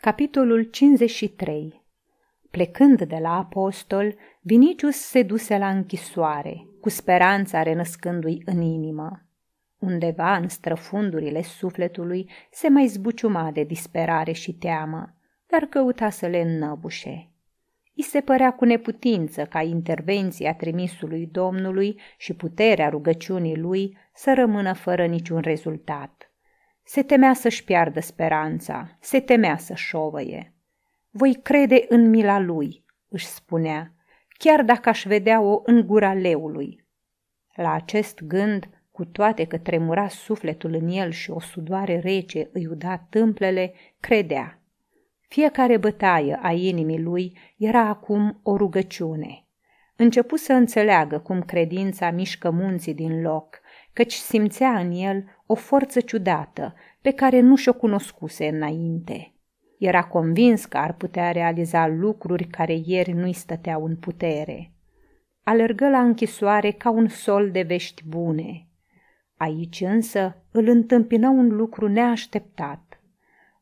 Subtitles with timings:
[0.00, 1.84] Capitolul 53
[2.50, 9.26] Plecând de la apostol, Vinicius se duse la închisoare, cu speranța renăscându-i în inimă.
[9.78, 15.14] Undeva în străfundurile sufletului se mai zbuciuma de disperare și teamă,
[15.46, 17.30] dar căuta să le înnăbușe.
[17.94, 24.72] I se părea cu neputință ca intervenția trimisului Domnului și puterea rugăciunii lui să rămână
[24.72, 26.27] fără niciun rezultat.
[26.90, 30.54] Se temea să-și piardă speranța, se temea să șovăie.
[31.10, 33.94] Voi crede în mila lui, își spunea,
[34.38, 36.86] chiar dacă aș vedea-o în gura leului.
[37.54, 42.66] La acest gând, cu toate că tremura sufletul în el și o sudoare rece îi
[42.66, 44.62] uda tâmplele, credea.
[45.20, 49.46] Fiecare bătaie a inimii lui era acum o rugăciune.
[49.96, 53.60] Începu să înțeleagă cum credința mișcă munții din loc,
[53.98, 59.32] căci simțea în el o forță ciudată pe care nu și-o cunoscuse înainte.
[59.78, 64.72] Era convins că ar putea realiza lucruri care ieri nu-i stăteau în putere.
[65.42, 68.66] Alergă la închisoare ca un sol de vești bune.
[69.36, 73.00] Aici însă îl întâmpină un lucru neașteptat.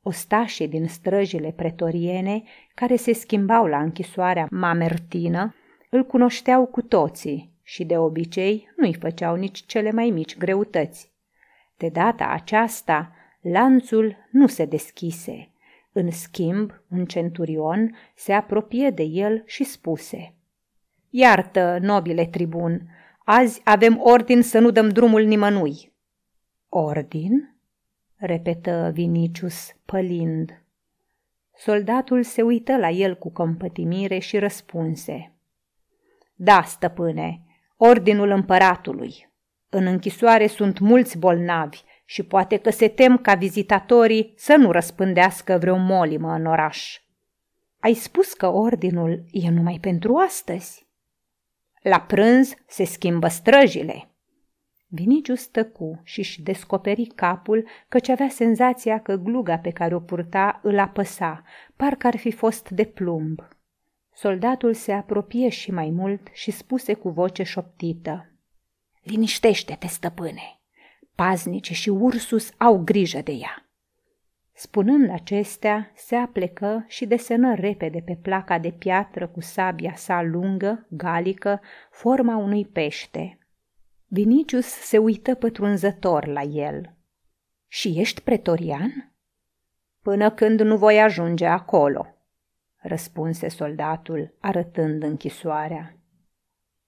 [0.03, 2.43] Ostașii din străjile pretoriene,
[2.75, 5.55] care se schimbau la închisoarea mamertină,
[5.91, 11.13] îl cunoșteau cu toții și de obicei nu-i făceau nici cele mai mici greutăți.
[11.77, 15.51] De data aceasta, lanțul nu se deschise.
[15.93, 20.35] În schimb, un centurion se apropie de el și spuse
[21.11, 22.89] Iartă, nobile tribun,
[23.25, 25.93] azi avem ordin să nu dăm drumul nimănui.
[26.69, 27.57] Ordin?
[28.17, 30.63] repetă Vinicius, pălind.
[31.57, 35.33] Soldatul se uită la el cu compătimire și răspunse.
[36.35, 37.46] Da, stăpâne,
[37.77, 39.29] ordinul împăratului.
[39.69, 45.59] În închisoare sunt mulți bolnavi și poate că se tem ca vizitatorii să nu răspândească
[45.61, 47.01] vreo molimă în oraș.
[47.81, 50.87] Ai spus că ordinul e numai pentru astăzi?
[51.83, 54.11] La prânz se schimbă străjile.
[54.89, 60.79] Vinicius tăcu și-și descoperi capul căci avea senzația că gluga pe care o purta îl
[60.79, 61.43] apăsa,
[61.77, 63.49] parcă ar fi fost de plumb.
[64.19, 68.33] Soldatul se apropie și mai mult și spuse cu voce șoptită.
[69.03, 70.61] Liniștește-te, stăpâne!
[71.15, 73.71] Paznice și Ursus au grijă de ea.
[74.53, 80.87] Spunând acestea, se aplecă și desenă repede pe placa de piatră cu sabia sa lungă,
[80.91, 81.61] galică,
[81.91, 83.39] forma unui pește.
[84.07, 86.95] Vinicius se uită pătrunzător la el.
[87.67, 89.15] Și ești pretorian?
[90.03, 92.16] Până când nu voi ajunge acolo,
[92.87, 95.97] răspunse soldatul, arătând închisoarea.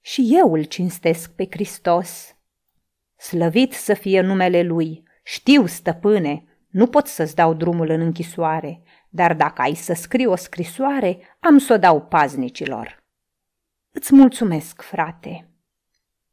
[0.01, 2.37] Și eu îl cinstesc pe Hristos.
[3.17, 5.03] Slăvit să fie numele lui.
[5.23, 10.37] Știu, stăpâne, nu pot să-ți dau drumul în închisoare, dar dacă ai să scriu o
[10.37, 13.03] scrisoare, am să o dau paznicilor.
[13.91, 15.49] Îți mulțumesc, frate.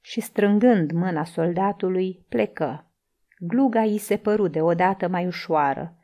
[0.01, 2.85] Și strângând mâna soldatului, plecă.
[3.39, 5.97] Gluga îi se păru deodată mai ușoară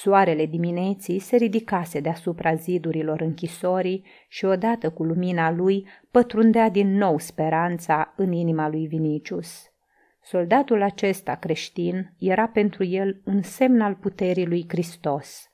[0.00, 7.18] Soarele dimineții se ridicase deasupra zidurilor închisorii și odată cu lumina lui pătrundea din nou
[7.18, 9.72] speranța în inima lui Vinicius.
[10.22, 15.50] Soldatul acesta creștin era pentru el un semn al puterii lui Hristos.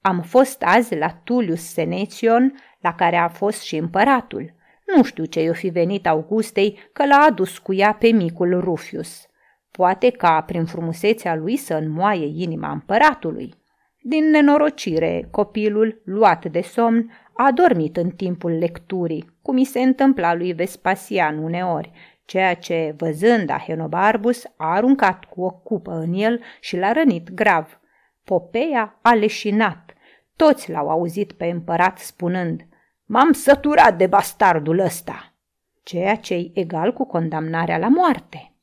[0.00, 4.54] Am fost azi la Tullius Senețion, la care a fost și împăratul.
[4.96, 9.26] Nu știu ce i-o fi venit Augustei că l-a adus cu ea pe micul Rufius.
[9.70, 13.54] Poate ca, prin frumusețea lui, să înmoaie inima împăratului.
[14.02, 20.34] Din nenorocire, copilul, luat de somn, a dormit în timpul lecturii, cum i se întâmpla
[20.34, 21.92] lui Vespasian uneori,
[22.24, 27.80] ceea ce, văzând Ahenobarbus, a aruncat cu o cupă în el și l-a rănit grav.
[28.24, 29.94] Popeia a leșinat.
[30.36, 32.64] Toți l-au auzit pe împărat spunând,
[33.12, 35.34] M-am săturat de bastardul ăsta,
[35.82, 38.54] ceea ce e egal cu condamnarea la moarte.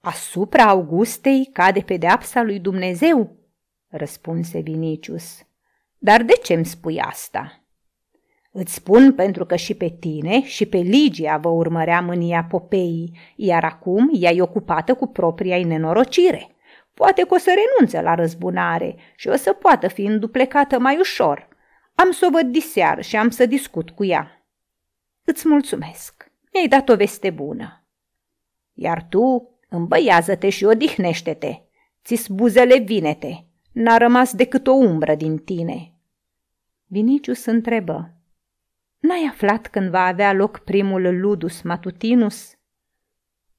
[0.00, 3.36] Asupra Augustei cade pedeapsa lui Dumnezeu,
[3.96, 5.46] răspunse Vinicius.
[5.98, 7.64] Dar de ce îmi spui asta?
[8.50, 13.64] Îți spun pentru că și pe tine și pe Ligia vă urmărea mânia Popeii, iar
[13.64, 16.54] acum ea e ocupată cu propria ei nenorocire.
[16.94, 21.48] Poate că o să renunțe la răzbunare și o să poată fi înduplecată mai ușor.
[21.94, 24.46] Am să o văd diseară și am să discut cu ea.
[25.24, 27.84] Îți mulțumesc, mi-ai dat o veste bună.
[28.72, 31.60] Iar tu îmbăiază-te și odihnește-te,
[32.04, 35.92] ți buzele vinete, n-a rămas decât o umbră din tine.
[36.86, 38.14] Vinicius întrebă,
[38.98, 42.54] N-ai aflat când va avea loc primul ludus matutinus?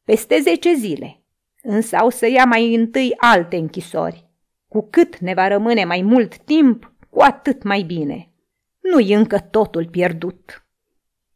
[0.03, 1.21] Peste zece zile,
[1.61, 4.29] însă au să ia mai întâi alte închisori.
[4.67, 8.29] Cu cât ne va rămâne mai mult timp, cu atât mai bine.
[8.79, 10.65] Nu-i încă totul pierdut.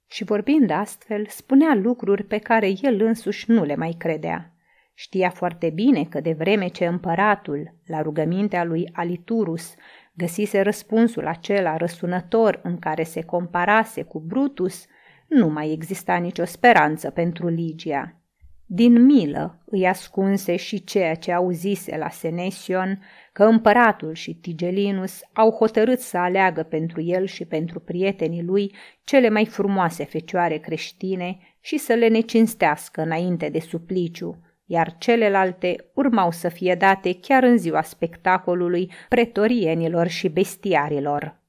[0.08, 4.54] Și vorbind astfel, spunea lucruri pe care el însuși nu le mai credea.
[5.02, 9.76] Știa foarte bine că de vreme ce împăratul, la rugămintea lui Aliturus,
[10.14, 14.86] găsise răspunsul acela răsunător în care se comparase cu Brutus,
[15.28, 18.16] nu mai exista nicio speranță pentru Ligia.
[18.66, 25.52] Din milă îi ascunse și ceea ce auzise la Senesion, că împăratul și Tigelinus au
[25.52, 31.78] hotărât să aleagă pentru el și pentru prietenii lui cele mai frumoase fecioare creștine și
[31.78, 37.82] să le necinstească înainte de supliciu, iar celelalte urmau să fie date chiar în ziua
[37.82, 41.42] spectacolului pretorienilor și bestiarilor.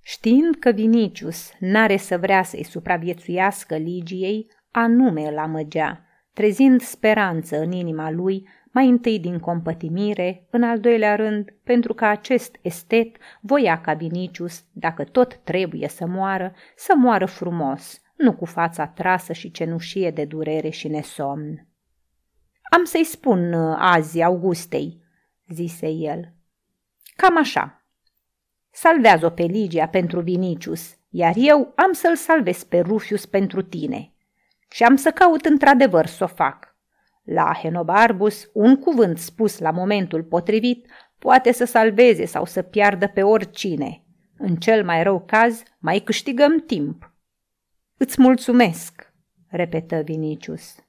[0.00, 7.72] Știind că Vinicius n-are să vrea să-i supraviețuiască Ligiei, anume îl amăgea, trezind speranță în
[7.72, 13.80] inima lui, mai întâi din compătimire, în al doilea rând, pentru că acest estet voia
[13.80, 19.50] ca Vinicius, dacă tot trebuie să moară, să moară frumos, nu cu fața trasă și
[19.50, 21.73] cenușie de durere și nesomn.
[22.74, 25.02] Am să-i spun uh, azi Augustei,
[25.48, 26.32] zise el.
[27.16, 27.86] Cam așa.
[28.70, 34.12] Salvează-o pe Ligia pentru Vinicius, iar eu am să-l salvez pe Rufius pentru tine.
[34.70, 36.76] Și am să caut într-adevăr să o fac.
[37.22, 40.86] La Henobarbus, un cuvânt spus la momentul potrivit
[41.18, 44.04] poate să salveze sau să piardă pe oricine.
[44.38, 47.12] În cel mai rău caz, mai câștigăm timp.
[47.96, 49.12] Îți mulțumesc,
[49.48, 50.83] repetă Vinicius.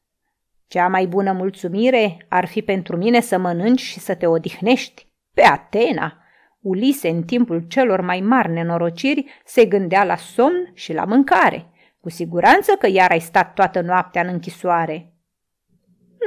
[0.68, 5.08] Cea mai bună mulțumire ar fi pentru mine să mănânci și să te odihnești.
[5.34, 6.26] Pe Atena,
[6.66, 11.70] Ulise în timpul celor mai mari nenorociri se gândea la somn și la mâncare.
[12.00, 15.14] Cu siguranță că iar ai stat toată noaptea în închisoare.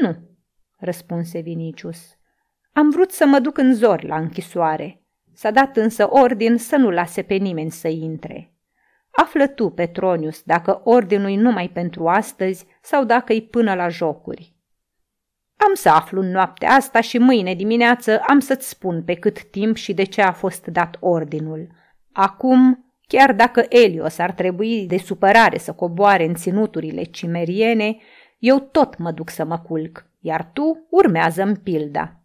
[0.01, 0.17] Nu,
[0.77, 2.17] răspunse Vinicius.
[2.73, 5.03] Am vrut să mă duc în zori la închisoare.
[5.33, 8.53] S-a dat însă ordin să nu lase pe nimeni să intre.
[9.21, 14.55] Află tu, Petronius, dacă ordinul numai pentru astăzi sau dacă-i până la jocuri.
[15.57, 19.77] Am să aflu în noaptea asta și mâine dimineață am să-ți spun pe cât timp
[19.77, 21.69] și de ce a fost dat ordinul.
[22.13, 27.97] Acum, chiar dacă Elios ar trebui de supărare să coboare în ținuturile cimeriene,
[28.39, 32.23] eu tot mă duc să mă culc, iar tu urmează-mi pilda.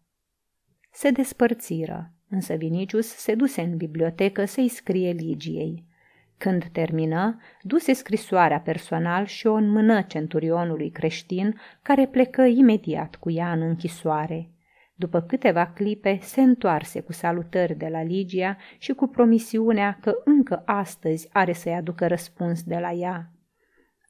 [0.91, 5.91] Se despărțiră, însă Vinicius se duse în bibliotecă să-i scrie Ligiei.
[6.37, 13.51] Când termină, duse scrisoarea personal și o înmână centurionului creștin, care plecă imediat cu ea
[13.51, 14.49] în închisoare.
[14.95, 20.63] După câteva clipe, se întoarse cu salutări de la Ligia și cu promisiunea că încă
[20.65, 23.31] astăzi are să-i aducă răspuns de la ea.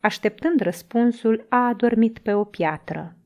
[0.02, 3.18] Așteptând răspunsul, a adormit pe o piatră.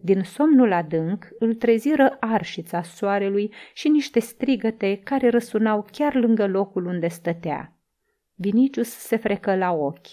[0.00, 6.86] Din somnul adânc îl treziră arșița soarelui și niște strigăte care răsunau chiar lângă locul
[6.86, 7.72] unde stătea.
[8.34, 10.08] Vinicius se frecă la ochi.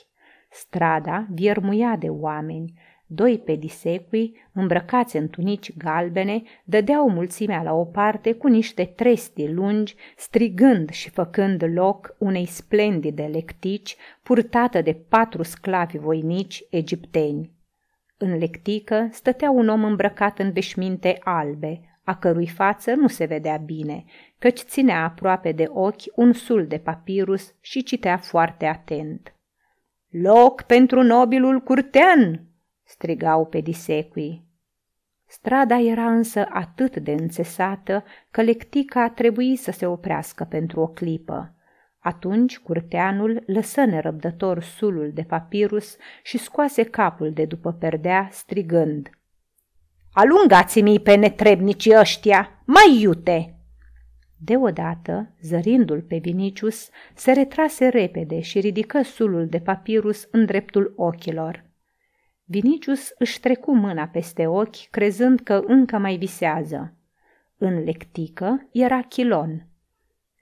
[0.50, 2.74] Strada viermuia de oameni.
[3.06, 9.96] Doi pedisecui, îmbrăcați în tunici galbene, dădeau mulțimea la o parte cu niște tresti lungi,
[10.18, 17.52] strigând și făcând loc unei splendide lectici purtată de patru sclavi voinici egipteni.
[18.18, 23.58] În lectică stătea un om îmbrăcat în veșminte albe, a cărui față nu se vedea
[23.58, 24.04] bine,
[24.38, 29.36] căci ținea aproape de ochi un sul de papirus și citea foarte atent.
[30.10, 32.46] Loc pentru nobilul curtean!"
[32.84, 34.50] strigau pe disequii.
[35.28, 41.56] Strada era însă atât de înțesată că lectica trebui să se oprească pentru o clipă.
[42.00, 49.10] Atunci curteanul lăsă nerăbdător sulul de papirus și scoase capul de după perdea, strigând–
[50.14, 53.56] Alungați-mi pe netrebnicii ăștia, mai iute!
[54.38, 61.66] Deodată, zărindu-l pe Vinicius, se retrase repede și ridică sulul de papirus în dreptul ochilor.
[62.44, 66.94] Vinicius își trecu mâna peste ochi, crezând că încă mai visează.
[67.58, 69.71] În lectică era Chilon.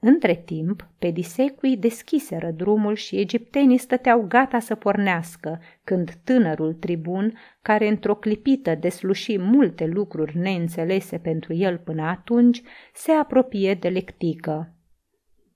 [0.02, 7.88] Între timp, pedisecui deschiseră drumul și egiptenii stăteau gata să pornească, când tânărul tribun, care
[7.88, 12.62] într-o clipită desluși multe lucruri neînțelese pentru el până atunci,
[12.94, 14.74] se apropie de lectică.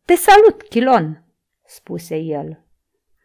[0.06, 1.24] Te salut, Chilon!"
[1.66, 2.64] spuse el.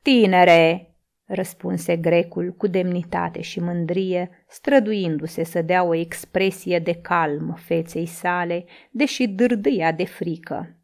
[0.03, 0.93] Tinere!"
[1.25, 8.65] răspunse grecul cu demnitate și mândrie, străduindu-se să dea o expresie de calm feței sale,
[8.91, 10.78] deși dârdâia de frică.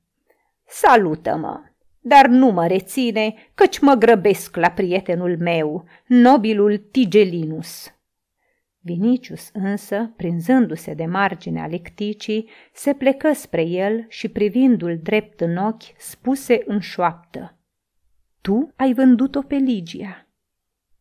[0.67, 1.61] Salută-mă,
[2.01, 7.95] dar nu mă reține, căci mă grăbesc la prietenul meu, nobilul Tigelinus.
[8.81, 15.83] Vinicius însă, prinzându-se de marginea lecticii, se plecă spre el și privindu-l drept în ochi,
[15.97, 17.59] spuse în șoaptă.
[18.41, 20.29] Tu ai vândut-o pe Ligia.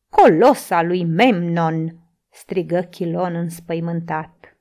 [0.10, 1.98] Colosa lui Memnon,
[2.30, 4.58] strigă Chilon înspăimântat.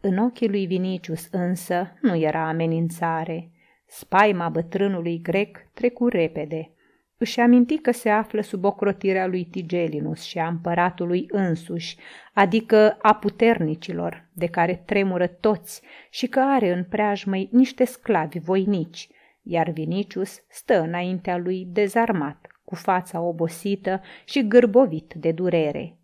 [0.00, 3.50] În ochii lui Vinicius însă nu era amenințare.
[3.96, 6.70] Spaima bătrânului grec trecu repede.
[7.16, 11.96] Își aminti că se află sub ocrotirea lui Tigelinus și a împăratului însuși,
[12.32, 19.08] adică a puternicilor, de care tremură toți și că are în preajmăi niște sclavi voinici,
[19.42, 25.96] iar Vinicius stă înaintea lui dezarmat, cu fața obosită și gârbovit de durere.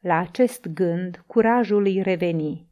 [0.00, 2.67] La acest gând, curajul îi reveni.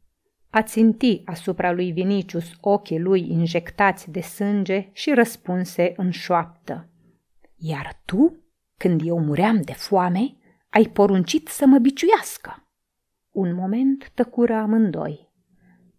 [0.49, 6.89] A ținti asupra lui Vinicius ochii lui injectați de sânge și răspunse în șoaptă.
[7.55, 8.37] Iar tu,
[8.77, 10.35] când eu muream de foame,
[10.69, 12.67] ai poruncit să mă biciuiască.
[13.31, 15.29] Un moment tăcură amândoi.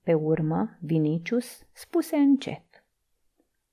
[0.02, 2.85] Pe urmă, Vinicius spuse încet.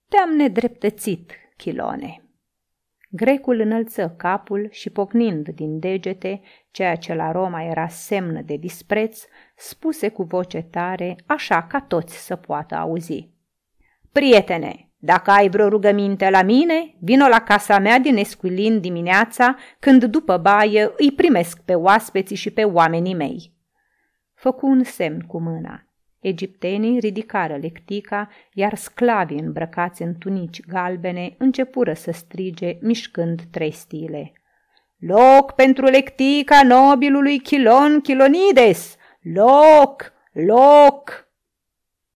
[0.08, 2.25] Te-am nedreptățit, Chilone.
[3.16, 6.42] Grecul înălță capul și pocnind din degete,
[6.72, 9.24] ceea ce la Roma era semn de dispreț,
[9.56, 13.30] spuse cu voce tare, așa ca toți să poată auzi.
[14.12, 20.04] Prietene, dacă ai vreo rugăminte la mine, vino la casa mea din Esquilin dimineața, când
[20.04, 23.54] după baie îi primesc pe oaspeții și pe oamenii mei.
[24.34, 25.88] Făcu un semn cu mâna.
[26.28, 34.34] Egiptenii ridicară lectica, iar sclavii îmbrăcați în tunici galbene începură să strige, mișcând trei stile.
[35.00, 38.96] Loc pentru lectica nobilului Chilon Chilonides!
[39.22, 40.14] Loc!
[40.32, 41.25] Loc!